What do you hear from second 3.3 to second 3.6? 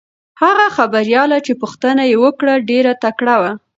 وه.